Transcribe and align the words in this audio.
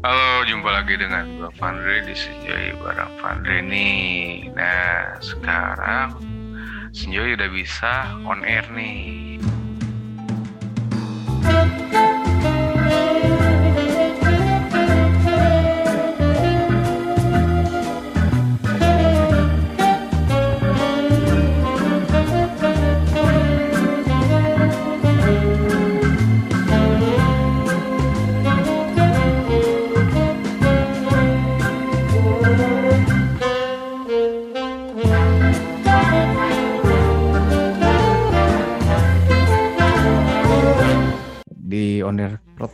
Halo, 0.00 0.48
jumpa 0.48 0.72
lagi 0.72 0.96
dengan 0.96 1.28
gue 1.36 1.52
Vandre 1.60 2.00
di 2.08 2.16
Senjoy 2.16 2.72
bareng 2.80 3.20
Vandre 3.20 3.60
nih. 3.60 4.48
Nah, 4.56 5.20
sekarang 5.20 6.16
Senjoy 6.88 7.36
udah 7.36 7.52
bisa 7.52 8.08
on 8.24 8.40
air 8.40 8.64
nih. 8.72 9.29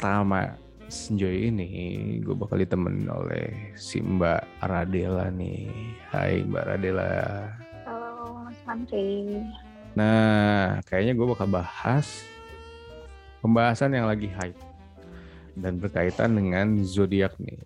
Pertama 0.06 0.54
Senjoy 0.86 1.50
ini 1.50 1.66
gue 2.22 2.30
bakal 2.30 2.62
ditemenin 2.62 3.10
oleh 3.10 3.74
si 3.74 3.98
Mbak 3.98 4.62
Radela 4.62 5.34
nih. 5.34 5.66
Hai 6.14 6.46
Mbak 6.46 6.62
Radela. 6.62 7.10
Halo, 7.82 8.46
Mas 8.46 8.54
Fandri. 8.62 9.42
Nah, 9.98 10.78
kayaknya 10.86 11.10
gue 11.10 11.26
bakal 11.26 11.50
bahas 11.50 12.22
pembahasan 13.42 13.98
yang 13.98 14.06
lagi 14.06 14.30
hype 14.30 14.62
dan 15.58 15.82
berkaitan 15.82 16.38
dengan 16.38 16.86
zodiak 16.86 17.34
nih. 17.42 17.58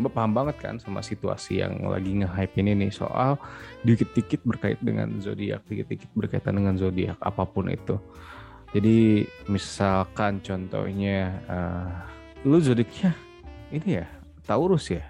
Mbak 0.00 0.12
paham 0.16 0.32
banget 0.32 0.56
kan 0.56 0.80
sama 0.80 1.04
situasi 1.04 1.60
yang 1.60 1.84
lagi 1.84 2.16
nge-hype 2.16 2.56
ini 2.64 2.88
nih 2.88 2.92
soal 2.96 3.36
dikit-dikit 3.84 4.40
berkait 4.48 4.80
dengan 4.80 5.20
zodiak, 5.20 5.68
dikit-dikit 5.68 6.08
berkaitan 6.16 6.64
dengan 6.64 6.80
zodiak 6.80 7.20
apa 7.20 7.44
pun 7.44 7.68
itu. 7.68 8.00
Jadi 8.76 9.24
misalkan 9.48 10.44
contohnya 10.44 11.40
eh, 11.48 11.92
lu 12.44 12.60
zodiaknya 12.60 13.16
ini 13.72 14.04
ya 14.04 14.06
Taurus 14.44 14.92
ya. 14.92 15.04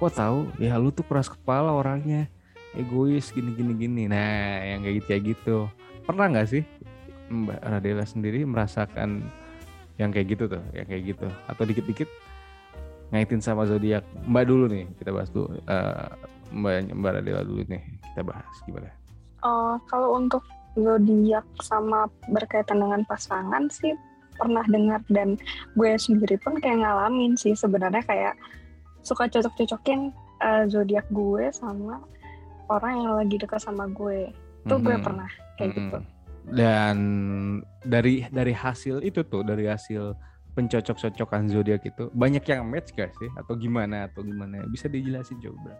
Kok 0.00 0.12
tahu? 0.12 0.38
Ya 0.56 0.80
lu 0.80 0.88
tuh 0.88 1.04
keras 1.04 1.28
kepala 1.28 1.76
orangnya, 1.76 2.24
egois 2.72 3.28
gini 3.32 3.52
gini 3.52 3.72
gini. 3.76 4.02
Nah, 4.08 4.64
yang 4.64 4.80
kayak 4.80 4.96
gitu 4.96 5.06
kayak 5.08 5.22
gitu. 5.36 5.56
Pernah 6.08 6.26
nggak 6.32 6.48
sih 6.48 6.62
Mbak 7.28 7.60
Radela 7.60 8.04
sendiri 8.08 8.40
merasakan 8.48 9.28
yang 10.00 10.08
kayak 10.08 10.32
gitu 10.32 10.44
tuh, 10.48 10.62
yang 10.72 10.88
kayak 10.88 11.16
gitu 11.16 11.28
atau 11.44 11.62
dikit-dikit 11.68 12.08
ngaitin 13.12 13.44
sama 13.44 13.68
zodiak. 13.68 14.04
Mbak 14.24 14.44
dulu 14.48 14.64
nih, 14.72 14.88
kita 14.96 15.10
bahas 15.12 15.28
dulu. 15.28 15.52
Eh, 15.60 16.08
Mbak 16.56 16.96
Mbak 16.96 17.12
Radela 17.20 17.42
dulu 17.44 17.62
nih, 17.68 17.82
kita 18.10 18.22
bahas 18.24 18.56
gimana? 18.64 18.88
Oh, 19.44 19.76
kalau 19.84 20.16
untuk 20.16 20.40
zodiak 20.78 21.46
sama 21.62 22.06
berkaitan 22.30 22.78
dengan 22.82 23.02
pasangan 23.06 23.66
sih 23.70 23.94
pernah 24.38 24.64
dengar 24.70 25.04
dan 25.12 25.36
gue 25.76 25.92
sendiri 26.00 26.40
pun 26.40 26.56
kayak 26.62 26.80
ngalamin 26.80 27.36
sih 27.36 27.52
sebenarnya 27.52 28.00
kayak 28.06 28.34
suka 29.04 29.28
cocok-cocokin 29.28 30.12
eh, 30.40 30.64
zodiak 30.72 31.04
gue 31.12 31.52
sama 31.52 32.00
orang 32.70 32.94
yang 32.96 33.12
lagi 33.20 33.36
dekat 33.36 33.60
sama 33.60 33.90
gue. 33.90 34.30
Itu 34.64 34.74
gue 34.80 34.96
Mhm. 34.96 35.04
pernah 35.04 35.28
kayak 35.58 35.70
gitu. 35.76 35.98
Mm-mm. 36.00 36.56
Dan 36.56 36.96
dari 37.84 38.24
dari 38.32 38.54
hasil 38.56 39.04
itu 39.04 39.20
tuh, 39.28 39.44
dari 39.44 39.68
hasil 39.68 40.16
pencocok-cocokan 40.56 41.46
zodiak 41.52 41.84
itu 41.84 42.08
banyak 42.16 42.42
yang 42.48 42.64
match 42.66 42.96
gak 42.96 43.12
sih 43.20 43.28
atau 43.36 43.54
gimana 43.54 44.08
atau 44.08 44.24
gimana? 44.24 44.64
Bisa 44.72 44.88
dijelasin 44.88 45.38
coba. 45.44 45.76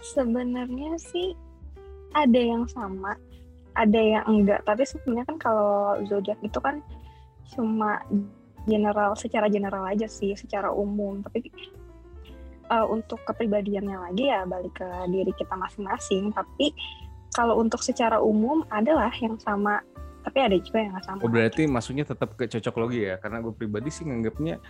Sebenarnya 0.00 0.94
sih 1.00 1.34
ada 2.14 2.38
yang 2.38 2.64
sama, 2.70 3.18
ada 3.74 4.00
yang 4.00 4.24
enggak. 4.26 4.62
Tapi 4.66 4.82
sebenarnya 4.86 5.26
kan 5.34 5.38
kalau 5.38 5.98
zodiak 6.06 6.38
itu 6.42 6.58
kan 6.62 6.80
cuma 7.54 8.00
general, 8.64 9.12
secara 9.18 9.50
general 9.50 9.84
aja 9.84 10.08
sih, 10.08 10.32
secara 10.34 10.70
umum. 10.70 11.20
Tapi 11.26 11.50
eh, 12.70 12.86
untuk 12.86 13.20
kepribadiannya 13.26 13.98
lagi 14.10 14.24
ya 14.30 14.46
balik 14.46 14.78
ke 14.78 14.88
diri 15.10 15.32
kita 15.36 15.54
masing-masing. 15.58 16.30
Tapi 16.32 16.72
kalau 17.34 17.58
untuk 17.58 17.82
secara 17.82 18.22
umum 18.22 18.62
adalah 18.70 19.10
yang 19.18 19.34
sama, 19.42 19.82
tapi 20.24 20.38
ada 20.40 20.56
juga 20.56 20.78
yang 20.80 20.94
nggak 20.94 21.04
sama. 21.04 21.20
Oh 21.20 21.30
berarti 21.30 21.62
maksudnya 21.66 22.06
tetap 22.06 22.38
ke 22.38 22.46
cocok 22.46 22.74
logi 22.80 23.10
ya? 23.10 23.18
Karena 23.18 23.42
gue 23.42 23.52
pribadi 23.52 23.90
sih 23.90 24.06
nganggapnya 24.06 24.62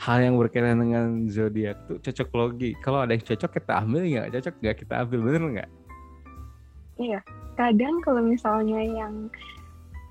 hal 0.00 0.18
yang 0.24 0.34
berkaitan 0.40 0.80
dengan 0.80 1.28
zodiak 1.28 1.76
tuh 1.86 2.00
cocok 2.00 2.28
logi. 2.32 2.72
Kalau 2.80 3.04
ada 3.04 3.12
yang 3.12 3.22
cocok 3.22 3.50
kita 3.52 3.72
ambil 3.84 4.02
nggak 4.08 4.28
cocok 4.32 4.54
nggak 4.64 4.76
kita 4.80 4.94
ambil 5.04 5.18
bener 5.28 5.42
nggak? 5.60 5.70
Iya, 7.00 7.20
kadang 7.56 8.04
kalau 8.04 8.20
misalnya 8.20 8.84
yang 8.84 9.32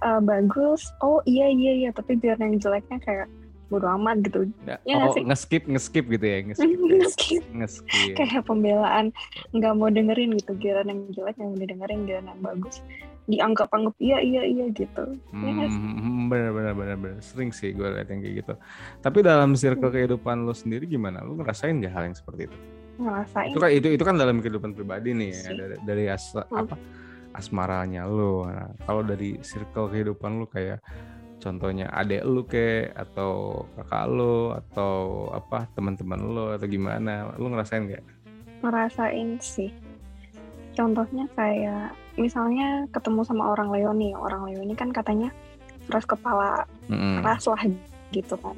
eh, 0.01 0.21
bagus, 0.25 0.89
oh 1.05 1.21
iya 1.29 1.47
iya 1.53 1.85
iya, 1.85 1.89
tapi 1.93 2.17
biar 2.17 2.41
yang 2.41 2.57
jeleknya 2.57 2.97
kayak 3.05 3.27
bodo 3.69 3.85
amat 4.01 4.25
gitu. 4.25 4.49
Iya 4.65 4.81
nggak 4.97 5.13
oh 5.13 5.15
ngeskip 5.29 5.63
ngeskip 5.69 6.05
gitu 6.09 6.25
ya 6.25 6.37
ngeskip. 6.41 6.79
ya. 6.89 7.41
Ngeskip. 7.53 8.13
kayak 8.17 8.41
pembelaan 8.49 9.13
nggak 9.53 9.73
mau 9.77 9.93
dengerin 9.93 10.33
gitu, 10.41 10.57
giliran 10.57 10.89
yang 10.89 10.99
jelek 11.13 11.37
yang 11.37 11.53
udah 11.53 11.67
dengerin, 11.69 11.99
giliran 12.09 12.27
yang 12.33 12.41
bagus 12.41 12.81
dianggap 13.29 13.69
anggap 13.69 13.93
iya 14.01 14.17
iya 14.25 14.41
iya 14.41 14.65
gitu. 14.73 15.05
Iya? 15.29 15.69
Hmm, 15.69 16.33
bener 16.33 16.49
bener 16.49 16.73
bener 16.73 16.97
bener 16.97 17.21
sering 17.21 17.53
sih 17.53 17.77
gue 17.77 17.85
liat 17.85 18.09
yang 18.09 18.25
kayak 18.25 18.35
gitu. 18.41 18.53
Tapi 19.05 19.21
dalam 19.21 19.53
circle 19.53 19.93
kehidupan 19.93 20.49
lo 20.49 20.53
sendiri 20.57 20.89
gimana? 20.89 21.21
Lo 21.21 21.37
ngerasain 21.37 21.77
nggak 21.77 21.93
hal 21.93 22.09
yang 22.09 22.17
seperti 22.17 22.49
itu? 22.49 22.57
Ngerasain 22.99 23.55
Itu 23.55 23.59
kan 23.63 23.71
itu 23.71 23.87
itu 23.95 24.03
kan 24.03 24.15
dalam 24.19 24.43
kehidupan 24.43 24.75
pribadi 24.75 25.15
nih 25.15 25.31
ya, 25.31 25.51
dari, 25.55 25.75
dari 25.87 26.03
as, 26.11 26.35
Hmm. 26.35 26.67
apa 26.67 26.75
asmaranya 27.33 28.03
lo. 28.09 28.49
Nah, 28.49 28.73
kalau 28.83 29.01
dari 29.05 29.39
circle 29.39 29.87
kehidupan 29.87 30.43
lo 30.43 30.45
kayak 30.49 30.83
contohnya 31.39 31.87
adek 31.95 32.27
lu 32.27 32.43
kayak 32.43 32.91
atau 32.99 33.63
kakak 33.79 34.05
lo 34.11 34.59
atau 34.59 35.29
apa 35.31 35.69
teman-teman 35.71 36.19
lo 36.19 36.45
atau 36.53 36.67
gimana? 36.67 37.31
Lo 37.39 37.47
ngerasain 37.47 37.87
nggak? 37.87 38.05
ngerasain 38.59 39.39
sih. 39.39 39.71
Contohnya 40.75 41.31
kayak 41.35 41.95
misalnya 42.19 42.87
ketemu 42.91 43.23
sama 43.23 43.55
orang 43.55 43.71
Leo 43.71 43.95
nih, 43.95 44.11
orang 44.15 44.51
Leo 44.51 44.59
ini 44.63 44.75
kan 44.75 44.91
katanya 44.91 45.31
keras 45.87 46.03
kepala, 46.03 46.67
Mm-mm. 46.91 47.23
keras 47.23 47.47
lah 47.47 47.63
gitu 48.11 48.35
kan. 48.35 48.55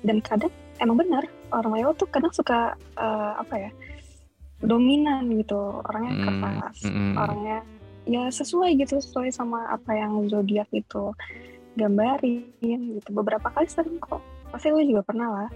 Dan 0.00 0.24
kadang 0.24 0.52
emang 0.82 0.98
benar 0.98 1.24
orang 1.54 1.72
Leo 1.78 1.90
tuh 1.94 2.10
kadang 2.10 2.34
suka 2.34 2.74
eh, 2.98 3.32
apa 3.38 3.54
ya 3.56 3.70
dominan 4.62 5.26
gitu, 5.42 5.58
orangnya 5.58 6.14
Mm, 6.14 6.22
keras, 6.22 6.76
mm-mm. 6.86 7.14
orangnya 7.18 7.58
ya 8.06 8.22
sesuai 8.30 8.78
gitu, 8.78 8.98
sesuai 8.98 9.34
sama 9.34 9.66
apa 9.70 9.90
yang 9.94 10.22
zodiak 10.30 10.70
itu 10.70 11.10
gambarin 11.74 12.78
gitu. 12.98 13.08
Beberapa 13.10 13.50
kali 13.50 13.66
sering 13.66 13.98
kok, 13.98 14.22
pasti 14.54 14.70
lu 14.70 14.82
juga 14.86 15.02
pernah 15.02 15.28
lah 15.30 15.50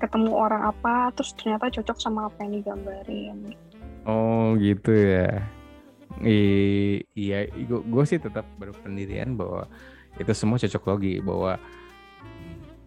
ketemu 0.00 0.30
orang 0.36 0.68
apa, 0.68 1.12
terus 1.16 1.32
ternyata 1.36 1.72
cocok 1.72 1.96
sama 1.96 2.28
apa 2.28 2.44
yang 2.44 2.60
digambarin. 2.60 3.56
Oh 4.04 4.52
gitu 4.60 4.92
ya. 4.92 5.44
I- 6.20 7.00
iya, 7.16 7.48
gue 7.64 8.04
sih 8.04 8.20
tetap 8.20 8.44
berpendirian 8.60 9.32
bahwa 9.38 9.64
itu 10.20 10.32
semua 10.36 10.60
cocok 10.60 10.82
logi 10.92 11.24
bahwa 11.24 11.56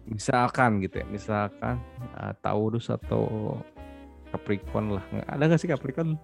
misalkan 0.06 0.80
gitu 0.84 1.00
ya, 1.00 1.06
misalkan 1.08 1.80
uh, 2.16 2.32
Taurus 2.40 2.88
atau 2.92 3.56
Capricorn 4.30 4.98
lah, 5.00 5.04
ada 5.30 5.46
nggak 5.46 5.60
sih 5.60 5.70
Capricorn? 5.70 6.18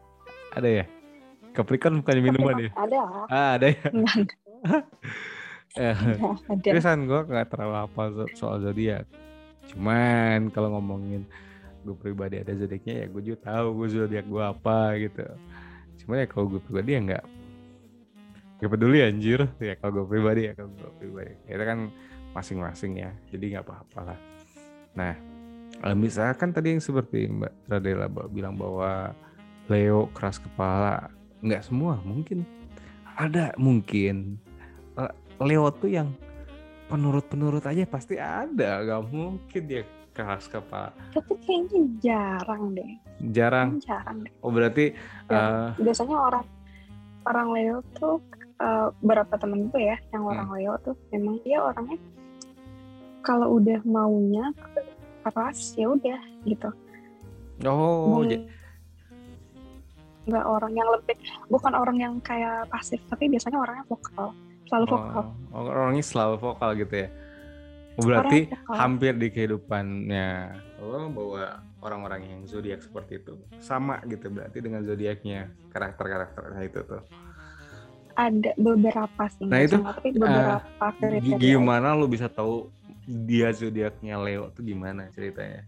Ada 0.52 0.68
ya? 0.82 0.84
Capricorn 1.54 2.02
bukan 2.02 2.16
minuman 2.22 2.56
ya? 2.58 2.70
Ada 2.74 2.98
Ah, 3.30 3.50
ada 3.58 3.66
ya. 3.70 3.80
Enggak, 3.94 4.28
Eh, 5.78 5.94
gue 7.06 7.20
nggak 7.30 7.46
terlalu 7.46 7.74
hafal 7.78 8.06
so- 8.10 8.32
soal 8.34 8.58
zodiak. 8.58 9.06
Cuman 9.70 10.50
kalau 10.50 10.74
ngomongin 10.74 11.22
gue 11.86 11.94
pribadi 11.94 12.42
ada 12.42 12.50
zodiaknya 12.58 12.94
ya 13.02 13.06
gue 13.06 13.22
juga 13.22 13.38
tahu 13.46 13.66
gue 13.78 13.88
zodiak 13.94 14.26
gue 14.26 14.42
apa 14.42 14.98
gitu. 14.98 15.22
Cuma 16.02 16.18
ya 16.18 16.26
kalau 16.26 16.50
gue 16.50 16.60
pribadi 16.66 16.98
ya 16.98 17.00
nggak 17.06 17.24
nggak 18.60 18.70
peduli 18.76 18.98
anjir 19.00 19.46
ya 19.62 19.78
kalau 19.78 20.02
gue 20.02 20.06
pribadi 20.10 20.50
ya 20.50 20.52
kalau 20.58 20.74
gue 20.74 20.90
pribadi 20.98 21.32
itu 21.48 21.64
kan 21.64 21.78
masing-masing 22.32 22.98
ya. 22.98 23.10
Jadi 23.28 23.44
nggak 23.52 23.64
apa-apa 23.64 24.00
lah. 24.04 24.18
Nah 24.94 25.14
eh, 25.80 25.96
misalkan 25.96 26.50
tadi 26.50 26.72
yang 26.72 26.82
seperti 26.82 27.26
Mbak 27.26 27.52
Radela 27.66 28.06
bilang 28.26 28.54
bahwa 28.54 29.14
Leo 29.66 30.10
keras 30.10 30.36
kepala. 30.36 31.08
Nggak 31.40 31.62
semua 31.64 31.98
mungkin. 32.02 32.42
Ada 33.16 33.54
mungkin. 33.56 34.36
Eh, 34.94 35.12
Leo 35.40 35.70
tuh 35.70 35.88
yang 35.88 36.10
penurut-penurut 36.86 37.62
aja 37.62 37.86
pasti 37.86 38.18
ada. 38.18 38.82
Gak 38.82 39.02
mungkin 39.08 39.62
dia 39.64 39.82
keras 40.10 40.46
kepala. 40.46 40.90
Tapi 41.14 41.38
kayaknya 41.38 41.80
jarang 42.02 42.74
deh, 42.74 42.92
jarang? 43.30 43.78
Jarang 43.78 44.26
deh. 44.26 44.32
oh 44.42 44.50
berarti 44.50 44.90
Ya. 45.30 45.70
eh, 45.78 45.86
Biasanya 45.86 46.16
orang 46.18 46.44
orang 47.24 47.48
Leo 47.54 47.76
tuh 47.94 48.18
eh, 48.58 48.88
beberapa 49.00 49.38
temen 49.38 49.70
gue 49.70 49.82
ya, 49.86 49.96
yang 50.10 50.26
orang 50.26 50.50
Leo 50.50 50.74
tuh 50.82 50.98
memang 51.08 51.38
dia 51.40 51.62
orangnya 51.62 51.96
kalau 53.20 53.60
udah 53.60 53.80
maunya 53.84 54.52
pas 55.20 55.56
ya 55.76 55.86
udah 55.88 56.20
gitu. 56.48 56.70
Oh, 57.68 58.24
ja- 58.24 58.40
nggak 60.24 60.46
orang 60.46 60.72
yang 60.76 60.88
lebih 60.94 61.16
bukan 61.48 61.72
orang 61.74 61.96
yang 61.98 62.14
kayak 62.20 62.68
pasif 62.70 63.00
tapi 63.08 63.26
biasanya 63.26 63.58
orangnya 63.58 63.84
vokal 63.88 64.30
selalu 64.68 64.86
vokal. 64.94 65.24
oh, 65.50 65.64
orangnya 65.66 66.04
selalu 66.04 66.36
vokal 66.38 66.70
gitu 66.78 66.94
ya. 66.94 67.08
Oh, 67.98 68.06
Berarti 68.06 68.48
hampir 68.70 69.12
di 69.18 69.28
kehidupannya 69.28 70.28
lo 70.80 71.10
bawa 71.12 71.60
orang-orang 71.82 72.20
yang 72.24 72.40
zodiak 72.46 72.80
seperti 72.80 73.20
itu 73.20 73.36
sama 73.60 74.00
gitu 74.08 74.32
berarti 74.32 74.58
dengan 74.62 74.80
zodiaknya 74.80 75.52
karakter-karakternya 75.68 76.62
itu 76.64 76.80
tuh. 76.86 77.02
ada 78.14 78.52
beberapa 78.56 79.24
sih 79.32 79.48
Nah, 79.48 79.64
itu, 79.64 79.80
tapi 79.80 80.12
beberapa 80.12 80.86
kriteria 81.00 81.36
Gimana 81.40 81.96
lo 81.96 82.04
bisa 82.04 82.28
tahu 82.28 82.68
dia 83.10 83.50
zodiaknya 83.50 84.14
Leo 84.16 84.54
tuh 84.54 84.62
gimana 84.62 85.10
ceritanya? 85.10 85.66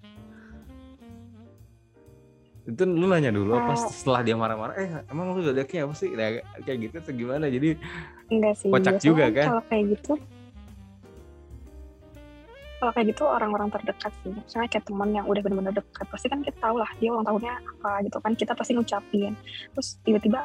Itu 2.62 2.86
lu 2.86 3.10
nanya 3.10 3.34
dulu 3.34 3.58
apa 3.58 3.74
Ah. 3.74 3.90
setelah 3.90 4.22
dia 4.22 4.38
marah-marah 4.38 4.74
eh 4.78 4.90
emang 5.10 5.34
lu 5.34 5.42
zodiaknya 5.42 5.82
apa 5.82 5.94
sih? 5.98 6.14
Nah, 6.14 6.38
kayak 6.62 6.78
gitu 6.86 6.96
tuh 7.02 7.12
gimana? 7.12 7.50
Jadi 7.50 7.74
enggak 8.30 8.54
sih 8.54 8.70
Kocak 8.70 9.02
juga, 9.02 9.26
kan? 9.28 9.46
kalau 9.50 9.64
kayak 9.66 9.84
gitu 9.98 10.12
kalau 12.78 12.92
kayak 12.98 13.14
gitu 13.14 13.22
orang-orang 13.22 13.70
terdekat 13.70 14.10
sih 14.26 14.34
misalnya 14.34 14.66
kayak 14.66 14.84
teman 14.90 15.14
yang 15.14 15.22
udah 15.30 15.38
benar-benar 15.38 15.70
dekat 15.70 16.02
pasti 16.10 16.26
kan 16.26 16.42
kita 16.42 16.58
tahu 16.58 16.82
lah 16.82 16.90
dia 16.98 17.14
ulang 17.14 17.22
tahunnya 17.22 17.54
apa 17.62 18.02
gitu 18.02 18.18
kan 18.18 18.32
kita 18.34 18.52
pasti 18.58 18.74
ngucapin 18.74 19.38
terus 19.70 20.02
tiba-tiba 20.02 20.42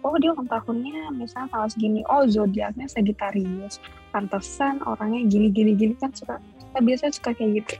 oh 0.00 0.16
dia 0.16 0.32
ulang 0.32 0.48
tahunnya 0.48 1.12
misalnya 1.12 1.52
tanggal 1.52 1.68
segini 1.68 2.00
oh 2.08 2.24
zodiaknya 2.24 2.88
Sagittarius 2.88 3.76
pantesan 4.10 4.82
orangnya 4.84 5.26
gini 5.26 5.48
gini 5.50 5.72
gini 5.74 5.94
kan 5.96 6.10
suka 6.12 6.36
kita 6.38 6.78
biasanya 6.82 7.12
suka 7.14 7.30
kayak 7.34 7.50
gitu 7.62 7.74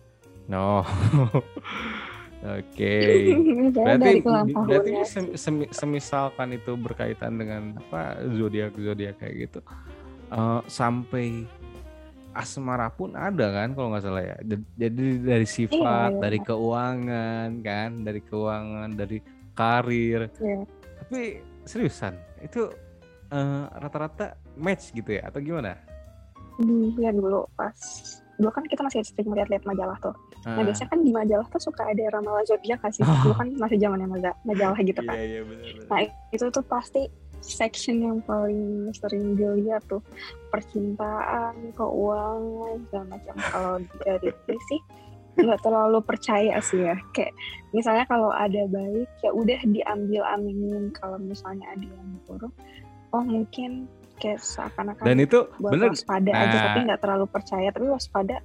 no. 0.52 0.84
Oke. 2.40 2.96
Misalnya 3.68 4.00
berarti 4.00 4.20
berarti 4.48 4.90
sem- 5.04 5.36
semi- 5.36 5.68
semisalkan 5.68 6.56
itu 6.56 6.72
berkaitan 6.72 7.36
dengan 7.36 7.76
apa 7.76 8.16
zodiak 8.32 8.72
zodiak 8.80 9.20
kayak 9.20 9.34
gitu 9.48 9.60
eh, 10.32 10.60
sampai 10.64 11.44
asmara 12.32 12.88
pun 12.88 13.12
ada 13.12 13.50
kan 13.52 13.74
kalau 13.74 13.90
nggak 13.92 14.04
salah 14.06 14.22
ya 14.22 14.36
jadi 14.78 15.18
dari 15.18 15.46
sifat 15.50 16.14
iya. 16.14 16.20
dari 16.22 16.38
keuangan 16.38 17.48
kan 17.60 17.90
dari 18.06 18.20
keuangan 18.22 18.88
dari 18.94 19.18
karir 19.52 20.30
Iya. 20.38 20.62
tapi 21.02 21.20
seriusan 21.66 22.14
itu 22.40 22.70
eh, 23.34 23.64
rata-rata 23.68 24.38
match 24.60 24.92
gitu 24.92 25.16
ya 25.16 25.26
atau 25.26 25.40
gimana 25.40 25.74
dulu 26.56 26.92
ya 26.96 27.10
dulu 27.10 27.48
pas 27.56 27.72
dulu 28.36 28.50
kan 28.50 28.64
kita 28.64 28.80
masih 28.80 29.00
sering 29.02 29.32
lihat-lihat 29.32 29.64
majalah 29.64 29.96
tuh 29.98 30.12
Ah, 30.40 30.56
Nah 30.56 30.64
biasanya 30.64 30.88
kan 30.88 31.00
di 31.04 31.12
majalah 31.12 31.44
tuh 31.52 31.60
suka 31.60 31.84
ada 31.84 32.00
ramalan 32.16 32.40
zodiak 32.48 32.80
nggak 32.80 32.96
sih? 32.96 33.04
Oh. 33.04 33.12
Dulu 33.28 33.34
kan 33.36 33.48
masih 33.60 33.76
zamannya 33.76 34.08
maja- 34.08 34.40
majalah 34.48 34.80
gitu 34.80 34.96
kan. 35.04 35.12
iya 35.12 35.24
iya 35.36 35.40
benar 35.44 35.84
Nah 35.84 36.00
itu 36.32 36.44
tuh 36.48 36.64
pasti 36.64 37.02
section 37.44 38.00
yang 38.00 38.24
paling 38.24 38.88
sering 38.96 39.36
dilihat 39.36 39.84
tuh 39.84 40.00
percintaan, 40.48 41.76
keuangan, 41.76 42.76
segala 42.88 43.04
macam. 43.12 43.34
Kalau 43.36 43.74
dari 44.00 44.28
itu 44.28 44.54
sih 44.68 44.80
nggak 45.36 45.60
terlalu 45.60 45.98
percaya 46.00 46.56
sih 46.60 46.88
ya. 46.88 46.96
Kayak 47.12 47.36
misalnya 47.72 48.04
kalau 48.04 48.32
ada 48.32 48.64
baik 48.64 49.08
ya 49.20 49.30
udah 49.30 49.60
diambil 49.68 50.22
aminin. 50.24 50.88
Kalau 50.96 51.16
misalnya 51.16 51.68
ada 51.68 51.84
yang 51.84 52.08
buruk, 52.24 52.52
oh 53.12 53.24
mungkin 53.24 53.84
kayak 54.20 54.38
seakan-akan 54.38 55.02
dan 55.02 55.16
itu 55.18 55.38
bener 55.58 55.88
waspada 55.88 56.30
aja 56.30 56.46
Nah. 56.50 56.62
tapi 56.66 56.78
nggak 56.84 57.00
terlalu 57.00 57.26
percaya. 57.26 57.68
Tapi 57.70 57.86
waspada 57.86 58.36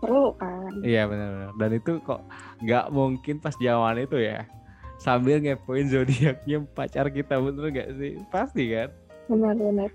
perlu 0.00 0.32
kan. 0.34 0.72
Iya 0.80 1.04
benar-benar. 1.04 1.50
Dan 1.54 1.70
itu 1.74 1.92
kok 2.00 2.20
nggak 2.58 2.84
mungkin 2.90 3.34
pas 3.38 3.54
zaman 3.54 4.00
itu 4.00 4.18
ya 4.18 4.48
sambil 4.96 5.36
ngepoin 5.38 5.86
zodiaknya 5.86 6.64
pacar 6.70 7.08
kita 7.08 7.36
bener 7.36 7.68
gak 7.70 7.90
sih? 7.94 8.16
Pasti 8.28 8.64
kan? 8.70 8.88
benar-benar 9.24 9.88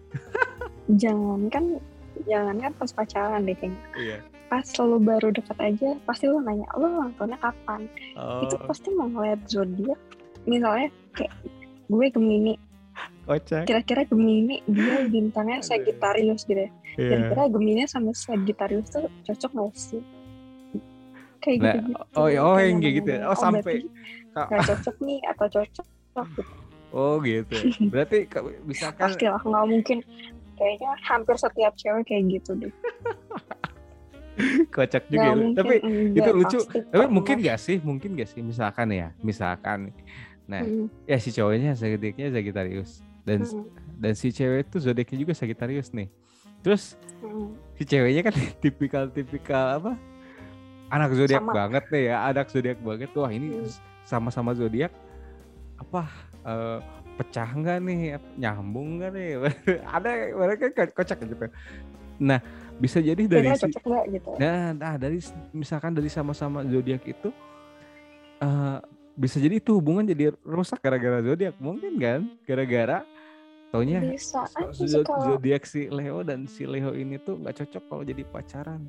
jangan 1.02 1.46
kan 1.48 1.78
jangan 2.26 2.58
kan 2.58 2.72
pas 2.76 2.90
pacaran 2.90 3.46
deh 3.46 3.54
kayaknya 3.54 3.78
Iya. 3.96 4.18
pas 4.46 4.66
lo 4.76 4.98
baru 4.98 5.30
deket 5.30 5.54
aja 5.56 5.90
pasti 6.02 6.26
lo 6.26 6.42
nanya 6.42 6.66
lo 6.74 6.90
ulang 6.90 7.14
tahunnya 7.14 7.38
kapan 7.38 7.86
Oh, 8.18 8.42
itu 8.42 8.58
pasti 8.66 8.90
mau 8.92 9.06
ngeliat 9.06 9.46
zodiak 9.46 10.02
misalnya 10.44 10.90
kayak 11.14 11.30
gue 11.86 12.06
Gemini 12.10 12.58
kocak. 13.24 13.64
kira-kira 13.64 14.02
Gemini 14.04 14.60
dia 14.66 15.06
bintangnya. 15.06 15.60
Sagittarius 15.60 16.44
gitu 16.44 16.60
ya 16.60 16.70
Iya. 16.96 17.10
kira-kira 17.10 17.44
Gemini 17.48 17.84
sama 17.86 18.12
Sagittarius 18.12 18.88
tuh 18.90 19.06
cocok 19.24 19.52
gak 19.54 19.74
sih 19.74 20.04
kayak 21.40 21.58
Nah, 21.58 21.74
gitu 21.74 21.80
gitu 21.88 22.04
oh, 22.14 22.28
oh, 22.28 22.56
yang 22.58 22.78
kayak 22.78 22.96
gitu 22.98 23.10
ya? 23.10 23.22
Oh, 23.24 23.38
sampai- 23.38 23.88
Kak- 24.30 24.48
nggak 24.48 24.62
cocok 24.68 24.96
nih 25.00 25.20
atau 25.26 25.46
cocok 25.50 25.88
gitu. 26.28 26.42
Oh 26.90 27.14
gitu. 27.20 27.56
Berarti 27.94 28.18
ke- 28.26 28.60
misalkan 28.62 29.04
pastilah 29.08 29.40
nggak 29.40 29.66
mungkin 29.66 29.98
kayaknya 30.54 30.92
hampir 31.02 31.36
setiap 31.36 31.72
cewek 31.74 32.04
kayak 32.06 32.24
gitu 32.30 32.52
deh 32.58 32.74
kocak 34.70 35.04
juga. 35.08 35.20
Ya. 35.22 35.34
mungkin 35.34 35.56
Tapi 35.58 35.76
enggak, 35.80 36.16
itu 36.18 36.30
lucu. 36.34 36.58
pasti 36.62 36.80
tapi 36.86 37.06
mungkin 37.10 37.36
gak 37.40 37.60
sih? 37.60 37.78
Mungkin 37.78 38.10
gak 38.16 38.30
sih? 38.30 38.40
Misalkan 38.40 38.88
ya, 38.90 39.08
misalkan. 39.20 39.92
Nah, 40.50 40.66
Mm, 40.66 40.90
ya 41.06 41.18
si 41.22 41.30
cowoknya 41.30 41.78
zodiaknya 41.78 42.34
Sagittarius 42.34 43.06
dan 43.22 43.46
mm, 43.46 43.66
dan 44.02 44.14
si 44.18 44.34
cewek 44.34 44.66
itu 44.66 44.78
zodiaknya 44.82 45.18
juga 45.22 45.34
Sagittarius 45.38 45.94
nih. 45.94 46.10
Terus 46.66 46.98
mm. 47.22 47.78
si 47.78 47.84
ceweknya 47.86 48.22
kan 48.26 48.34
tipikal-tipikal 48.66 49.78
apa? 49.78 49.94
Anak 50.90 51.14
zodiak 51.14 51.46
banget 51.46 51.86
nih 51.94 52.04
ya, 52.10 52.16
anak 52.34 52.50
zodiak 52.50 52.82
banget. 52.82 53.14
Wah, 53.14 53.30
ini 53.30 53.54
Hmm. 53.54 53.70
sama-sama 54.10 54.58
zodiak 54.58 54.90
apa 55.78 56.10
eh, 56.42 56.80
pecah 57.22 57.50
nggak 57.54 57.78
nih? 57.86 58.18
Nyambung 58.42 58.98
nggak 58.98 59.12
nih? 59.14 59.30
Ada 59.96 60.10
mereka 60.34 60.66
ko- 60.74 60.94
kocak 60.98 61.22
gitu. 61.22 61.46
Nah, 62.18 62.42
bisa 62.82 62.98
jadi 63.06 63.22
dari 63.30 63.54
si 63.54 63.70
gitu 63.70 64.30
Nah, 64.42 64.74
nah 64.74 64.98
dari 64.98 65.22
misalkan 65.54 65.94
dari 65.94 66.10
sama-sama 66.10 66.66
zodiak 66.66 67.06
itu 67.06 67.30
eh 68.42 68.80
bisa 69.20 69.36
jadi 69.36 69.60
itu 69.60 69.76
hubungan 69.76 70.08
jadi 70.08 70.32
rusak 70.48 70.80
gara-gara 70.80 71.20
zodiak 71.20 71.60
mungkin 71.60 72.00
kan? 72.00 72.20
Gara-gara 72.48 73.04
taunya 73.70 74.00
bisa 74.00 74.48
kalau 74.56 74.72
zodiak 75.36 75.68
si 75.68 75.92
Leo 75.92 76.24
dan 76.24 76.48
si 76.48 76.64
Leo 76.64 76.96
ini 76.96 77.20
tuh 77.20 77.36
nggak 77.36 77.60
cocok 77.60 77.84
kalau 77.92 78.04
jadi 78.08 78.24
pacaran. 78.24 78.88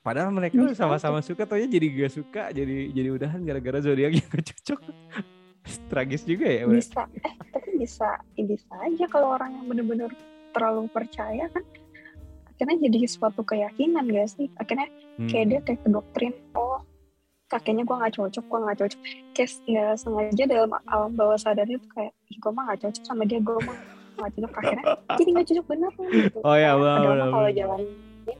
Padahal 0.00 0.32
mereka 0.32 0.56
sama-sama 0.72 1.20
suka, 1.20 1.44
taunya 1.44 1.68
jadi 1.68 1.86
gak 1.92 2.12
suka, 2.16 2.42
jadi 2.56 2.88
jadi 2.88 3.08
udahan 3.12 3.44
gara-gara 3.44 3.84
zodiak 3.84 4.16
yang 4.16 4.26
gak 4.32 4.48
cocok. 4.48 4.80
Tragis 5.92 6.24
juga 6.24 6.48
ya. 6.48 6.64
Bisa 6.64 7.04
eh 7.20 7.34
tapi 7.52 7.70
bisa 7.76 8.16
ya 8.34 8.44
bisa 8.48 8.72
aja 8.80 9.04
kalau 9.12 9.36
orang 9.36 9.60
yang 9.60 9.66
bener-bener 9.68 10.10
terlalu 10.56 10.88
percaya 10.90 11.46
kan 11.52 11.62
akhirnya 12.56 12.76
jadi 12.90 12.98
suatu 13.08 13.40
keyakinan 13.44 14.04
gak 14.08 14.28
sih 14.36 14.48
akhirnya 14.56 14.88
Hmm. 15.20 15.28
kayak 15.28 15.46
dia 15.52 15.60
kayak 15.64 15.80
doktrin 15.84 16.34
oh 16.56 16.69
kakeknya 17.50 17.82
gue 17.82 17.96
nggak 17.98 18.14
cocok 18.14 18.44
gue 18.46 18.58
nggak 18.62 18.78
cocok 18.78 19.00
kayak 19.34 19.50
nggak 19.66 19.94
sengaja 19.98 20.44
dalam 20.46 20.70
alam 20.86 21.10
bawah 21.18 21.34
sadarnya 21.34 21.76
tuh 21.82 21.90
kayak 21.98 22.12
gue 22.30 22.50
mah 22.54 22.62
nggak 22.70 22.80
cocok 22.86 23.02
sama 23.02 23.22
dia 23.26 23.42
gue 23.42 23.58
mah 23.66 23.76
nggak 24.22 24.32
cocok 24.38 24.52
akhirnya 24.62 24.84
jadi 25.18 25.28
nggak 25.34 25.46
cocok 25.50 25.66
bener 25.66 25.92
gitu 26.14 26.38
Oh 26.48 26.56
ya, 26.56 26.70
benar, 26.78 27.18
kalau 27.26 27.50
jalan 27.50 27.80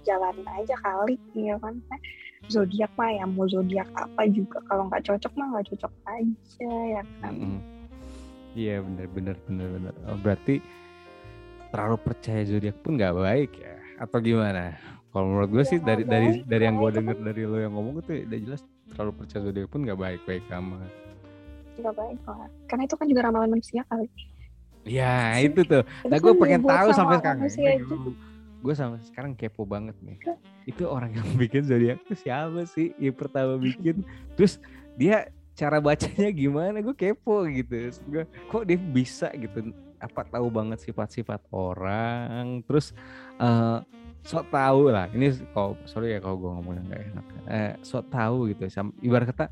jalanin 0.06 0.46
aja 0.46 0.74
kali 0.78 1.18
ya 1.34 1.58
kan 1.58 1.74
zodiak 2.46 2.92
mah 2.94 3.10
ya 3.10 3.24
mau 3.26 3.44
zodiak 3.50 3.88
apa 3.98 4.22
juga 4.30 4.62
kalau 4.70 4.86
nggak 4.86 5.02
cocok 5.04 5.32
mah 5.34 5.46
nggak 5.58 5.66
cocok 5.74 5.92
aja 6.06 6.72
ya 6.96 7.02
kan. 7.20 7.34
Iya 8.54 8.82
benar 8.82 9.06
benar 9.12 9.36
benar 9.46 9.66
benar. 9.76 9.94
Oh, 10.08 10.18
berarti 10.18 10.54
terlalu 11.70 11.96
percaya 12.00 12.42
zodiak 12.46 12.76
pun 12.80 12.96
nggak 12.96 13.14
baik 13.14 13.50
ya? 13.58 13.76
Atau 14.00 14.22
gimana? 14.22 14.78
Kalau 15.10 15.26
menurut 15.26 15.50
gue 15.50 15.64
sih 15.66 15.78
Ya, 15.82 15.86
dari 15.94 16.02
nggak 16.06 16.12
dari 16.14 16.28
baik 16.30 16.46
dari 16.46 16.62
yang 16.64 16.76
gue 16.78 16.90
denger 16.94 17.16
dari 17.18 17.42
lo 17.44 17.58
yang 17.58 17.72
ngomong 17.74 17.94
itu 18.00 18.12
udah 18.30 18.40
jelas 18.46 18.62
terlalu 18.92 19.12
percaya 19.24 19.40
zodiak 19.46 19.68
pun 19.70 19.80
nggak 19.86 19.98
baik 19.98 20.20
baik 20.26 20.44
amat. 20.50 20.90
nggak 21.80 21.94
baik 21.96 22.20
lah 22.28 22.48
karena 22.68 22.82
itu 22.84 22.94
kan 22.98 23.06
juga 23.08 23.20
ramalan 23.24 23.50
manusia 23.56 23.80
kali 23.88 24.04
Ya 24.88 25.36
itu 25.40 25.60
tuh. 25.64 25.84
Nah 26.08 26.16
gue 26.16 26.32
kan 26.32 26.40
pengen 26.40 26.60
dibuat 26.64 26.76
tahu 26.80 26.88
sama 26.96 26.96
sampai 26.96 27.16
sekarang. 27.20 27.40
aja. 27.44 27.96
Gue 28.60 28.74
sampai 28.76 29.00
sekarang 29.04 29.32
kepo 29.36 29.62
banget 29.68 29.96
nih. 30.00 30.16
Itu 30.64 30.88
orang 30.88 31.16
yang 31.16 31.28
bikin 31.36 31.68
zodiak 31.68 32.00
itu 32.08 32.14
siapa 32.16 32.64
sih? 32.64 32.96
Yang 32.96 33.16
pertama 33.20 33.60
bikin. 33.60 34.04
Terus 34.36 34.56
dia 34.96 35.28
cara 35.52 35.80
bacanya 35.84 36.32
gimana? 36.32 36.80
Gue 36.80 36.96
kepo 36.96 37.44
gitu. 37.48 37.92
Gue 38.08 38.24
kok 38.24 38.64
dia 38.64 38.78
bisa 38.80 39.28
gitu? 39.36 39.72
Apa 40.00 40.24
tahu 40.24 40.48
banget 40.48 40.80
sifat-sifat 40.80 41.44
orang? 41.52 42.64
Terus 42.64 42.96
eh 43.36 43.78
sok 44.24 44.48
tahu 44.52 44.92
lah. 44.92 45.06
Ini 45.12 45.32
kalau 45.52 45.76
sorry 45.88 46.16
ya 46.16 46.18
kalau 46.20 46.36
gue 46.38 46.50
ngomongnya 46.50 46.82
nggak 46.86 47.02
enak. 47.12 47.26
Eh, 47.48 47.72
sok 47.84 48.08
tahu 48.12 48.52
gitu. 48.52 48.68
Ibarat 49.00 49.32
kata 49.32 49.46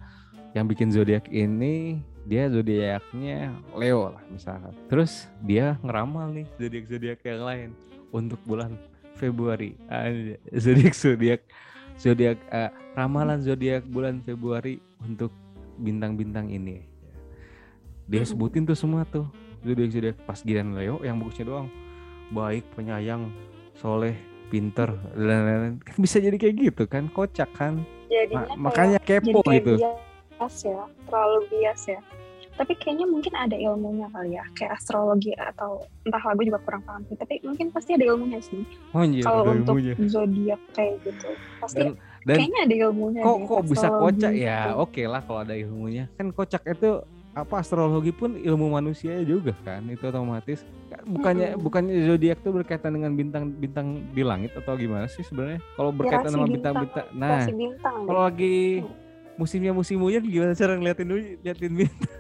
yang 0.57 0.65
bikin 0.65 0.89
zodiak 0.89 1.29
ini 1.29 2.01
dia 2.29 2.49
zodiaknya 2.49 3.53
Leo 3.77 4.13
lah 4.13 4.23
misalkan. 4.29 4.73
Terus 4.89 5.29
dia 5.45 5.77
ngeramal 5.81 6.33
nih 6.33 6.47
zodiak 6.61 6.85
zodiak 6.89 7.21
yang 7.25 7.43
lain 7.45 7.69
untuk 8.13 8.41
bulan 8.45 8.77
Februari. 9.19 9.75
Anjay, 9.91 10.39
Zodiak 10.55 10.95
zodiak 10.95 11.41
zodiak 11.99 12.39
eh, 12.53 12.71
ramalan 12.95 13.43
zodiak 13.43 13.83
bulan 13.89 14.23
Februari 14.23 14.79
untuk 15.03 15.33
bintang-bintang 15.79 16.49
ini. 16.53 16.85
Dia 18.09 18.25
sebutin 18.25 18.65
tuh 18.65 18.79
semua 18.79 19.05
tuh 19.05 19.29
zodiak 19.61 19.91
zodiak 19.91 20.17
pas 20.25 20.41
giliran 20.41 20.73
Leo 20.73 21.03
yang 21.03 21.21
bagusnya 21.21 21.45
doang 21.49 21.69
baik, 22.33 22.65
penyayang, 22.77 23.33
soleh, 23.77 24.17
pinter, 24.49 24.89
dan 25.15 25.41
lain-lain. 25.45 25.75
Kan 25.85 25.97
bisa 26.01 26.17
jadi 26.19 26.37
kayak 26.37 26.55
gitu 26.57 26.85
kan, 26.89 27.07
kocak 27.13 27.49
kan. 27.55 27.81
jadinya 28.09 28.57
Ma- 28.57 28.73
makanya 28.73 28.99
jadi 29.05 29.21
kepo 29.21 29.45
kayak 29.45 29.61
gitu. 29.61 29.73
bias 29.85 30.57
ya 30.65 30.81
terlalu 31.05 31.39
bias 31.53 31.83
ya 31.93 32.01
tapi 32.59 32.75
kayaknya 32.75 33.07
mungkin 33.07 33.31
ada 33.39 33.55
ilmunya 33.55 34.11
kali 34.11 34.35
ya 34.35 34.43
kayak 34.59 34.75
astrologi 34.81 35.31
atau 35.39 35.87
entah 36.03 36.19
lah 36.19 36.35
gue 36.35 36.51
juga 36.51 36.59
kurang 36.67 36.83
paham 36.83 37.07
sih 37.07 37.15
tapi 37.15 37.39
mungkin 37.47 37.71
pasti 37.71 37.95
ada 37.95 38.03
ilmunya 38.03 38.43
sih 38.43 38.67
Oh 38.91 39.07
iya, 39.07 39.23
kalau 39.23 39.55
untuk 39.55 39.79
zodiak 40.11 40.59
kayak 40.75 40.99
gitu 41.07 41.39
pasti 41.63 41.87
Dan, 41.87 41.95
dan 42.27 42.37
kayaknya 42.43 42.61
ada 42.67 42.75
ilmunya 42.89 43.23
kok 43.23 43.37
deh, 43.39 43.47
kok 43.47 43.63
bisa 43.71 43.89
kocak 43.95 44.33
ya 44.35 44.61
oke 44.75 45.03
lah 45.07 45.21
kalau 45.23 45.41
ada 45.47 45.55
ilmunya 45.55 46.11
kan 46.19 46.27
kocak 46.35 46.67
itu 46.67 46.99
apa 47.39 47.59
astrologi 47.59 48.11
pun 48.11 48.35
ilmu 48.35 48.71
manusia 48.71 49.15
juga 49.23 49.55
kan 49.61 49.85
itu 49.85 50.03
otomatis. 50.03 50.63
Kan 50.87 51.03
bukannya 51.07 51.49
Mm-mm. 51.53 51.63
bukannya 51.63 51.95
zodiak 52.05 52.39
itu 52.39 52.51
berkaitan 52.51 52.93
dengan 52.93 53.13
bintang 53.13 53.45
bintang 53.53 53.87
di 54.11 54.23
langit 54.23 54.53
atau 54.53 54.75
gimana 54.75 55.07
sih 55.07 55.23
sebenarnya? 55.23 55.61
Kalau 55.73 55.91
berkaitan 55.91 56.25
rasi 56.25 56.35
sama 56.35 56.47
bintang, 56.47 56.75
bintang-bintang 56.77 57.07
nah 57.15 57.39
rasi 57.39 57.53
bintang. 57.53 57.99
kalau 58.05 58.23
lagi 58.23 58.57
musimnya 59.35 59.71
musim 59.71 59.99
hujan 59.99 60.23
gimana 60.23 60.53
cara 60.53 60.75
ngeliatin 60.75 61.07
dulu 61.07 61.21
liatin 61.39 61.73
bintang? 61.77 62.13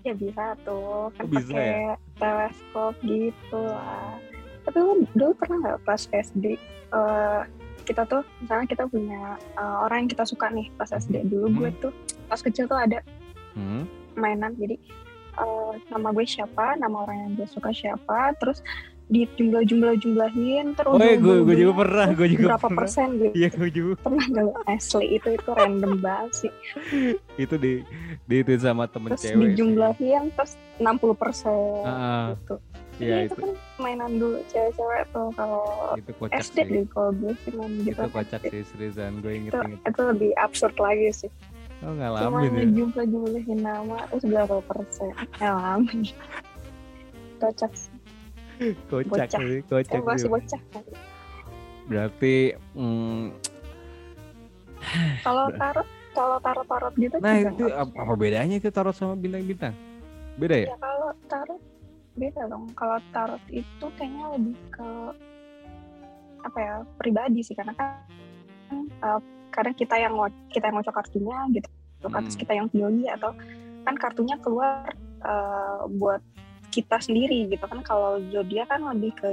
Ya 0.00 0.12
bisa 0.12 0.52
tuh 0.62 1.08
kan 1.10 1.24
Oh, 1.24 1.28
bisa 1.30 1.48
pakai 1.48 1.76
teleskop 2.14 2.94
gitu 3.02 3.60
lah. 3.64 4.20
Tapi 4.62 4.76
lu 4.78 4.92
dulu 5.10 5.32
pernah 5.34 5.56
nggak 5.60 5.78
pas 5.82 6.02
SD 6.04 6.60
eh, 6.90 7.40
kita 7.82 8.04
tuh 8.04 8.20
misalnya 8.38 8.66
kita 8.66 8.84
punya 8.84 9.22
eh, 9.56 9.76
orang 9.80 10.04
yang 10.04 10.10
kita 10.12 10.24
suka 10.24 10.52
nih 10.52 10.68
pas 10.74 10.88
SD 10.88 11.24
dulu 11.26 11.46
gue 11.58 11.70
Hmm. 11.70 11.80
tuh 11.80 11.92
pas 12.26 12.40
kecil 12.40 12.64
tuh 12.66 12.78
ada 12.78 13.00
hmm. 13.54 13.84
mainan 14.18 14.52
jadi 14.56 14.76
eh, 15.38 15.72
nama 15.90 16.08
gue 16.14 16.26
siapa 16.26 16.78
nama 16.78 17.04
orang 17.04 17.16
yang 17.28 17.30
gue 17.38 17.48
suka 17.50 17.70
siapa 17.70 18.34
terus 18.38 18.62
dijumlah 19.04 19.68
jumlah 19.68 19.94
jumlahin 20.00 20.72
terus 20.72 20.96
oh 20.96 20.96
iya, 20.96 21.20
gue 21.20 21.44
gue 21.44 21.56
juga 21.60 21.74
pernah 21.84 22.08
gue 22.16 22.28
juga 22.32 22.46
berapa 22.56 22.68
pernah. 22.72 22.78
persen 22.80 23.08
gitu. 23.20 23.34
Iya 23.36 23.48
gue 23.52 23.70
juga. 23.70 23.92
Pernah 24.00 24.26
gak? 24.32 24.46
Asli 24.64 25.06
itu 25.20 25.28
itu 25.36 25.50
random 25.52 25.92
banget 26.04 26.30
sih. 26.32 26.52
Itu 27.36 27.54
di 27.60 27.84
di 28.24 28.34
itu 28.40 28.52
sama 28.56 28.88
temen 28.88 29.12
terus 29.12 29.28
cewek 29.28 29.36
sih. 29.36 29.44
dijumlahin 29.52 30.22
terus 30.32 30.52
60 30.80 31.20
persen 31.20 31.84
Ah, 31.84 32.32
gitu. 32.32 32.56
Iya 32.94 33.26
itu, 33.26 33.34
itu. 33.34 33.42
kan 33.42 33.50
mainan 33.82 34.12
dulu 34.16 34.38
cewek-cewek 34.48 35.02
tuh 35.10 35.28
kalau 35.34 35.66
itu 35.98 36.10
SD 36.30 36.56
sih. 36.56 36.64
deh 36.64 36.84
kalau 36.88 37.10
gue 37.12 37.32
sih 37.44 37.52
main 37.58 37.72
gitu. 37.84 38.00
itu 38.00 38.08
kocak 38.08 38.40
sih 38.48 38.62
seriusan. 38.72 39.12
Gue 39.20 39.32
itu, 39.36 39.52
inget-inget 39.52 39.80
itu 39.84 40.00
lebih 40.00 40.30
absurd 40.40 40.76
lagi 40.80 41.12
sih 41.12 41.30
oh 41.84 41.92
cuma 41.92 42.00
ngalamin 42.00 42.50
ya? 42.50 42.64
ngejumlah 42.64 43.06
jumlahin 43.12 43.60
nama 43.60 43.98
terus 44.08 44.24
berapa 44.24 44.56
persen? 44.64 45.12
Ngalamin 45.38 46.00
kocak 47.38 47.72
sih. 47.76 47.92
Kocak 48.88 49.28
bocah. 49.28 49.40
kocak 49.68 50.00
masih 50.02 50.28
sih. 50.28 50.32
bocah 50.32 50.62
kan. 50.72 50.84
berarti 51.84 52.36
mm, 52.72 53.36
kalau 55.20 55.52
tarot 55.52 55.88
kalau 56.14 56.38
tarot 56.40 56.66
tarot 56.70 56.94
gitu 56.96 57.16
nah 57.20 57.36
itu 57.36 57.64
apa, 57.68 57.92
apa 57.92 58.14
bedanya 58.14 58.56
itu 58.56 58.70
tarot 58.72 58.94
sama 58.94 59.18
bintang-bintang? 59.18 59.74
Beda 60.38 60.56
ya? 60.56 60.66
Ya 60.74 60.78
kalau 60.78 61.10
tarot 61.26 61.62
beda 62.14 62.42
dong. 62.46 62.70
Kalau 62.78 62.98
tarot 63.10 63.42
itu 63.50 63.86
kayaknya 63.98 64.24
lebih 64.38 64.56
ke 64.70 64.88
apa 66.44 66.58
ya 66.58 66.74
pribadi 66.98 67.40
sih. 67.42 67.54
Karena 67.58 67.74
kan 67.74 67.98
uh, 69.02 69.20
kadang 69.54 69.74
kita 69.78 69.94
yang 69.94 70.18
kita 70.50 70.66
yang 70.66 70.82
ngocok 70.82 70.94
kartunya 70.98 71.38
gitu, 71.54 71.68
terus 72.02 72.34
Hmm. 72.34 72.42
kita 72.42 72.52
yang 72.58 72.66
pilih 72.68 73.06
atau 73.14 73.30
kan 73.86 73.94
kartunya 73.94 74.36
keluar 74.42 74.90
uh, 75.22 75.86
buat 75.88 76.18
kita 76.74 76.98
sendiri 76.98 77.46
gitu 77.46 77.62
kan. 77.62 77.86
Kalau 77.86 78.18
zodiak 78.34 78.66
kan 78.66 78.82
lebih 78.82 79.14
ke 79.14 79.30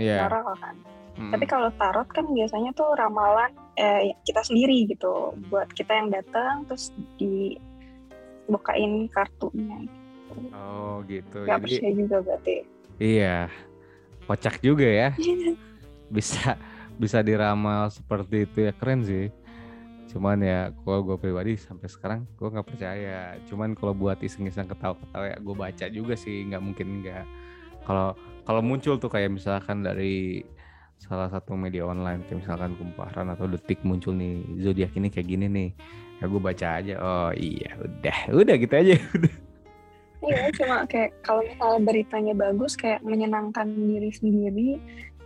iya 0.00 0.24
general 0.24 0.56
kan. 0.56 0.72
Mm. 1.18 1.34
Tapi 1.34 1.44
kalau 1.50 1.68
tarot 1.74 2.06
kan 2.14 2.24
biasanya 2.30 2.70
tuh 2.72 2.94
ramalan 2.94 3.50
eh, 3.74 4.14
kita 4.22 4.38
sendiri 4.40 4.86
gitu, 4.86 5.34
buat 5.50 5.66
kita 5.74 5.90
yang 5.90 6.08
datang 6.14 6.62
terus 6.70 6.94
dibukain 7.18 9.10
kartunya. 9.10 9.82
oh 10.54 11.02
gitu 11.10 11.42
Gak 11.42 11.58
jadi 11.58 11.64
percaya 11.66 11.92
juga 11.96 12.16
berarti. 12.22 12.56
iya 13.00 13.48
kocak 14.28 14.60
juga 14.60 14.84
ya 14.86 15.08
bisa 16.14 16.54
bisa 17.00 17.18
diramal 17.24 17.88
seperti 17.88 18.44
itu 18.44 18.58
ya 18.68 18.72
keren 18.76 19.02
sih 19.02 19.32
cuman 20.08 20.40
ya 20.40 20.72
kalau 20.82 21.04
gue 21.04 21.16
pribadi 21.20 21.60
sampai 21.60 21.88
sekarang 21.88 22.20
gue 22.40 22.48
nggak 22.48 22.64
percaya 22.64 23.36
cuman 23.44 23.76
kalau 23.76 23.92
buat 23.92 24.16
iseng-iseng 24.24 24.64
ketawa-ketawa 24.64 25.24
ya 25.28 25.36
gue 25.36 25.54
baca 25.54 25.86
juga 25.92 26.14
sih 26.16 26.48
nggak 26.48 26.62
mungkin 26.64 27.04
nggak 27.04 27.24
kalau 27.84 28.16
kalau 28.48 28.64
muncul 28.64 28.96
tuh 28.96 29.12
kayak 29.12 29.28
misalkan 29.28 29.84
dari 29.84 30.40
salah 30.96 31.28
satu 31.28 31.54
media 31.54 31.84
online 31.84 32.24
kayak 32.24 32.42
misalkan 32.42 32.72
kumparan 32.80 33.28
atau 33.30 33.46
detik 33.46 33.84
muncul 33.84 34.16
nih 34.16 34.40
zodiak 34.64 34.96
ini 34.96 35.12
kayak 35.12 35.28
gini 35.28 35.46
nih 35.46 35.70
ya 36.18 36.24
gue 36.26 36.40
baca 36.40 36.66
aja 36.80 36.94
oh 36.98 37.30
iya 37.36 37.76
udah 37.78 38.18
udah 38.32 38.56
gitu 38.56 38.74
aja 38.74 38.96
Iya, 40.18 40.50
cuma 40.50 40.82
kayak 40.90 41.14
kalau 41.22 41.46
misalnya 41.46 41.80
beritanya 41.86 42.34
bagus 42.34 42.74
kayak 42.74 43.06
menyenangkan 43.06 43.70
diri 43.70 44.10
sendiri. 44.10 44.68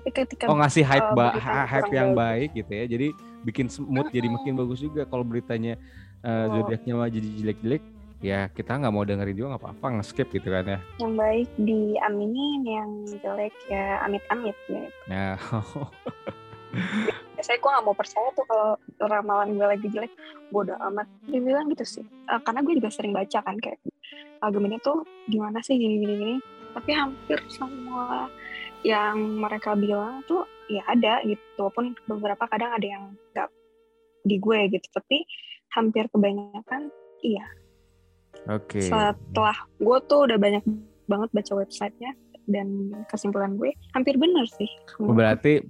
Ketika 0.05 0.53
oh 0.53 0.59
ngasih 0.61 0.85
hype 0.85 1.11
uh, 1.11 1.17
ba- 1.17 1.39
hype 1.65 1.89
yang 1.97 2.13
bagus. 2.13 2.21
baik 2.21 2.51
gitu 2.59 2.73
ya 2.77 2.85
jadi 2.85 3.09
bikin 3.43 3.67
mood 3.87 4.09
jadi 4.11 4.29
makin 4.31 4.55
bagus 4.55 4.83
juga 4.83 5.07
kalau 5.07 5.27
beritanya 5.27 5.79
uh, 6.23 6.47
zodiaknya 6.51 6.93
malah 6.95 7.13
jadi 7.13 7.29
jelek-jelek 7.43 7.83
ya 8.23 8.47
kita 8.55 8.79
nggak 8.79 8.95
mau 8.95 9.03
dengerin 9.03 9.35
juga 9.35 9.49
nggak 9.55 9.63
apa-apa 9.67 9.87
nge-skip 9.99 10.31
gitu 10.31 10.47
kan 10.47 10.65
ya 10.65 10.79
yang 11.03 11.15
baik 11.19 11.51
diaminin, 11.59 12.61
yang 12.63 12.91
jelek 13.19 13.55
ya 13.67 13.99
amit-amit 14.07 14.55
ya. 14.71 14.87
nah 15.11 15.35
Biasanya 17.37 17.59
gue 17.61 17.71
gak 17.77 17.85
mau 17.85 17.97
percaya 17.97 18.29
tuh 18.33 18.47
kalau 18.49 18.81
ramalan 19.05 19.53
gue 19.53 19.67
lagi 19.67 19.87
jelek, 19.93 20.13
bodoh 20.49 20.77
amat. 20.89 21.05
Dia 21.29 21.41
bilang 21.45 21.69
gitu 21.69 21.85
sih. 21.85 22.05
Uh, 22.31 22.41
karena 22.41 22.65
gue 22.65 22.81
juga 22.81 22.89
sering 22.89 23.13
baca 23.13 23.39
kan 23.45 23.57
kayak 23.61 23.77
agamanya 24.41 24.81
tuh 24.81 25.05
gimana 25.29 25.61
sih 25.61 25.77
gini-gini 25.77 26.15
gini. 26.17 26.37
Tapi 26.73 26.91
hampir 26.97 27.39
semua 27.53 28.33
yang 28.83 29.21
mereka 29.39 29.77
bilang 29.77 30.25
tuh 30.25 30.49
ya 30.73 30.83
ada 30.89 31.21
gitu. 31.29 31.43
Walaupun 31.61 31.93
beberapa 32.09 32.45
kadang 32.49 32.73
ada 32.73 32.87
yang 32.87 33.05
nggak 33.37 33.49
di 34.25 34.37
gue 34.41 34.59
gitu. 34.73 34.87
Tapi 34.93 35.19
hampir 35.77 36.05
kebanyakan 36.13 36.93
iya. 37.25 37.47
oke 38.49 38.81
Setelah 38.81 39.57
gue 39.81 39.99
tuh 40.09 40.21
udah 40.29 40.39
banyak 40.41 40.65
banget 41.09 41.29
baca 41.33 41.53
websitenya 41.61 42.13
dan 42.49 42.91
kesimpulan 43.07 43.55
gue 43.61 43.71
hampir 43.95 44.17
benar 44.17 44.49
sih. 44.49 44.69
Oh, 44.99 45.15
berarti 45.15 45.63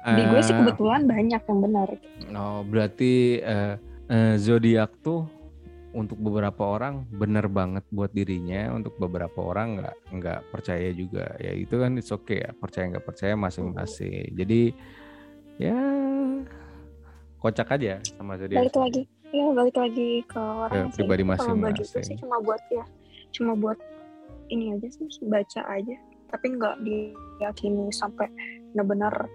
di 0.00 0.22
gue 0.24 0.40
sih 0.40 0.56
eh, 0.56 0.58
kebetulan 0.64 1.04
banyak 1.04 1.42
yang 1.44 1.60
benar. 1.60 1.88
oh 2.32 2.64
berarti 2.64 3.36
eh, 3.44 3.76
eh, 4.08 4.34
zodiak 4.40 4.96
tuh 5.04 5.28
untuk 5.90 6.18
beberapa 6.22 6.62
orang 6.78 7.02
benar 7.10 7.50
banget 7.50 7.82
buat 7.90 8.14
dirinya 8.14 8.70
untuk 8.70 8.94
beberapa 8.94 9.42
orang 9.42 9.82
nggak 9.82 9.96
nggak 10.14 10.40
percaya 10.54 10.88
juga. 10.94 11.34
Ya 11.42 11.52
itu 11.54 11.74
kan 11.74 11.98
it's 11.98 12.14
okay 12.14 12.46
ya 12.46 12.50
percaya 12.54 12.94
nggak 12.94 13.06
percaya 13.06 13.34
masing-masing. 13.34 14.30
Jadi 14.38 14.70
ya 15.58 15.76
kocak 17.42 17.74
aja 17.74 17.98
sama 18.04 18.38
zodiak 18.38 18.62
balik 18.62 18.78
lagi. 18.78 19.02
Ya 19.30 19.46
balik 19.54 19.76
lagi 19.78 20.10
ke 20.26 20.38
orang 20.42 20.90
Ke 20.90 21.02
pribadi 21.02 21.22
bagi 21.22 21.26
gue 21.26 21.86
sih 21.86 22.02
masing-masing. 22.02 22.18
cuma 22.22 22.36
buat 22.42 22.62
ya 22.70 22.84
cuma 23.30 23.52
buat 23.54 23.78
ini 24.50 24.74
aja 24.74 24.88
sih 24.90 25.06
baca 25.26 25.60
aja. 25.74 25.96
Tapi 26.30 26.46
nggak 26.54 26.76
diyakini 26.86 27.90
sampai 27.90 28.30
benar-benar 28.70 29.26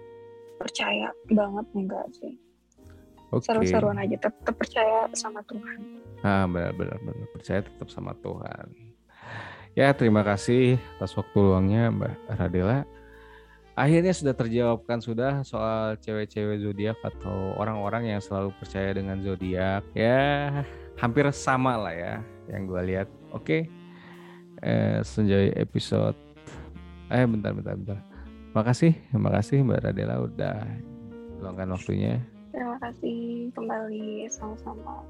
percaya 0.56 1.12
banget 1.28 1.66
enggak 1.76 2.08
sih 2.16 2.32
Oke. 3.38 3.46
seru-seruan 3.48 3.98
aja 4.00 4.16
tetap 4.16 4.54
percaya 4.56 5.06
sama 5.12 5.40
Tuhan 5.46 5.78
Ah, 6.24 6.48
benar, 6.48 6.72
benar. 6.74 6.98
Percaya 7.30 7.60
tetap 7.62 7.86
sama 7.92 8.16
Tuhan. 8.18 8.66
Ya, 9.76 9.92
terima 9.92 10.24
kasih 10.24 10.80
atas 10.96 11.12
waktu 11.14 11.36
luangnya 11.36 11.92
Mbak 11.92 12.14
Radela. 12.34 12.82
Akhirnya 13.76 14.16
sudah 14.16 14.32
terjawabkan 14.32 15.04
sudah 15.04 15.44
soal 15.44 16.00
cewek-cewek 16.00 16.64
zodiak 16.64 16.96
atau 17.04 17.52
orang-orang 17.60 18.16
yang 18.16 18.20
selalu 18.24 18.50
percaya 18.56 18.96
dengan 18.96 19.20
zodiak. 19.20 19.84
Ya, 19.92 20.64
hampir 20.96 21.28
sama 21.30 21.76
lah 21.76 21.92
ya 21.92 22.14
yang 22.48 22.64
gue 22.64 22.82
lihat. 22.88 23.08
Oke. 23.36 23.68
Eh, 24.64 24.98
senjai 25.04 25.52
episode 25.60 26.16
eh 27.12 27.22
bentar 27.28 27.52
bentar 27.52 27.76
bentar. 27.76 28.00
Makasih, 28.56 28.96
makasih 29.12 29.60
Mbak 29.62 29.80
Radela 29.84 30.24
udah 30.24 30.58
luangkan 31.44 31.76
waktunya. 31.76 32.18
Terima 32.56 32.80
kasih 32.80 33.52
kembali 33.52 34.24
sama-sama 34.32 35.04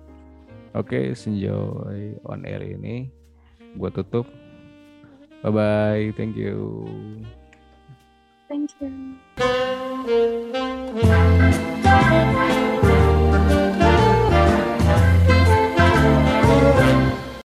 Oke, 0.76 1.16
Senjoy 1.16 2.20
on 2.28 2.44
air 2.44 2.60
ini 2.60 3.08
gue 3.80 3.90
tutup. 3.96 4.28
Bye 5.40 5.52
bye, 5.54 6.04
thank 6.18 6.36
you 6.36 6.84
Thank 8.46 8.76
you. 8.78 8.92